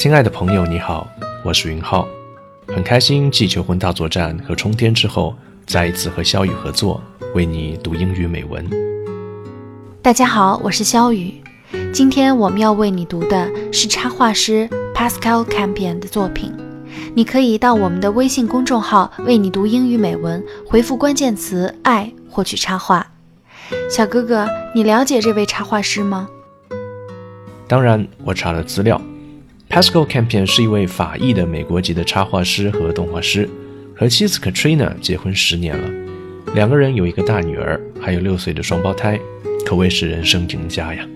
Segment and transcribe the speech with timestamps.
[0.00, 1.06] 亲爱的朋友，你好，
[1.44, 2.08] 我是云浩，
[2.66, 5.36] 很开心继求婚大作战和冲天之后，
[5.66, 6.98] 再一次和肖雨合作，
[7.34, 8.66] 为你读英语美文。
[10.00, 11.42] 大家好，我是肖雨，
[11.92, 16.50] 今天我们要为你读的是插画师 Pascal Campion 的作品。
[17.14, 23.06] 你可以到我们的微信公众号“为你读英语美文”，回复关键词“爱”获取插画。
[23.90, 26.26] 小哥哥，你了解这位插画师吗？
[27.68, 28.98] 当然，我查了资料。
[29.70, 33.48] Pascal Campion 是一位法裔的美国籍的插画师和动画师，
[33.96, 35.88] 和妻子 Katrina 结婚十年了，
[36.56, 39.16] 两个人有一个大女儿，还有六岁的双胞胎，
[39.64, 41.06] 可谓是人生赢家呀。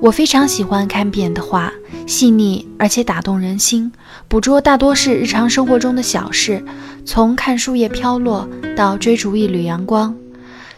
[0.00, 1.70] 我非常喜欢 Campion 的画，
[2.06, 3.92] 细腻而且打动人心，
[4.26, 6.64] 捕捉大多是日常生活中的小事，
[7.04, 10.16] 从看树叶飘落到追逐一缕阳光，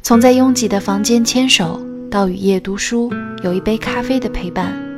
[0.02, 3.12] 从在拥挤的房间牵手到雨夜读书，
[3.45, 4.90] 有一杯咖啡的陪伴。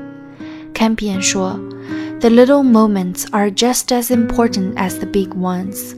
[0.83, 1.61] Campion 说
[2.19, 5.95] ：“The little moments are just as important as the big ones。”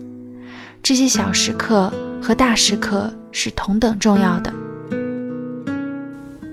[0.84, 4.52] 这些小时刻和大时刻是同等重要的。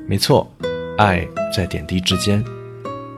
[0.08, 0.50] 没错，
[0.98, 2.42] 爱在点滴之间。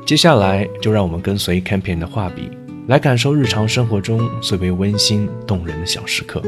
[0.04, 2.50] 接下来就让我们跟随 Campion 的画笔，
[2.88, 6.42] 来感受日常生活中最为温馨动人的小时刻。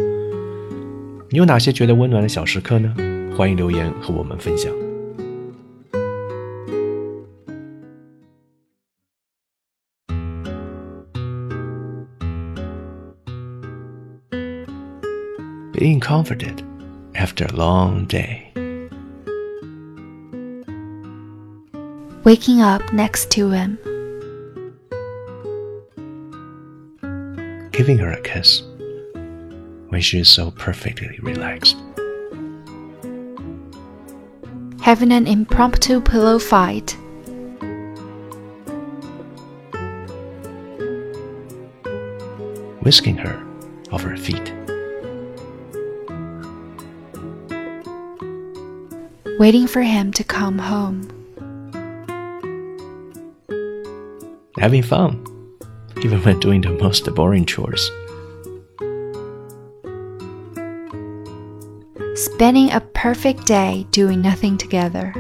[1.30, 2.92] 你有哪些觉得温暖的小时刻呢？
[3.38, 4.74] 欢迎留言和我们分享。
[15.78, 16.64] Being comforted
[17.16, 18.50] after a long day.
[22.24, 23.78] Waking up next to him.
[27.72, 28.64] Giving her a kiss
[29.90, 31.78] when she is so perfectly relaxed.
[34.82, 36.92] Having an impromptu pillow fight.
[42.80, 43.46] Whisking her
[43.92, 44.54] off her feet.
[49.38, 51.10] Waiting for him to come home.
[54.58, 55.26] Having fun,
[56.02, 57.92] even when doing the most boring chores.
[62.18, 65.12] Spending a perfect day doing nothing together.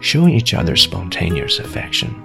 [0.00, 2.22] Showing each other spontaneous affection.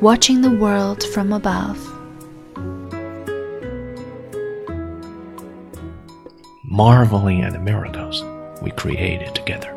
[0.00, 1.95] Watching the world from above.
[6.76, 8.22] Marveling at the miracles
[8.60, 9.72] we created together.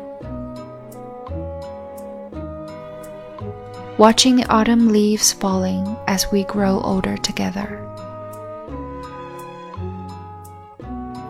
[3.96, 7.80] Watching the autumn leaves falling as we grow older together.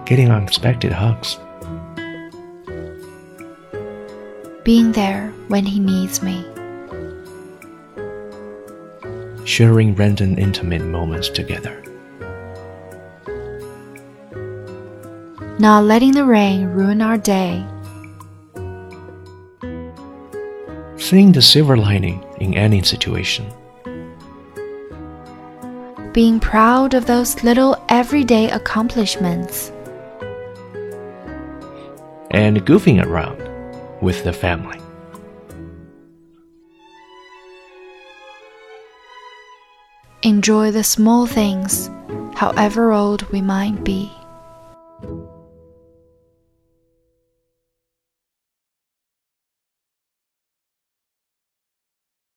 [0.07, 1.39] Getting unexpected hugs.
[4.65, 6.45] Being there when he needs me.
[9.45, 11.81] Sharing random intimate moments together.
[15.61, 17.63] Not letting the rain ruin our day.
[20.97, 23.47] Seeing the silver lining in any situation.
[26.15, 29.71] Being proud of those little everyday accomplishments.
[32.31, 33.47] And goofing around
[34.01, 34.81] with the family.
[40.23, 41.91] Enjoy the small things,
[42.35, 44.11] however old we might be.